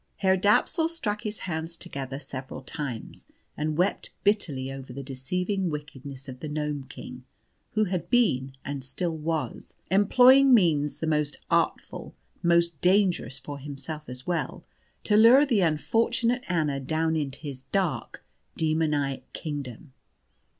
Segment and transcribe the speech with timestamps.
[0.15, 6.27] Herr Dapsul struck his hands together several times, and wept bitterly over the deceiving wickedness
[6.27, 7.23] of the Gnome king,
[7.73, 14.09] who had been, and still was, employing means the most artful most dangerous for himself
[14.09, 14.65] as well
[15.03, 18.25] to lure the unfortunate Anna down into his dark,
[18.57, 19.93] demoniac kingdom.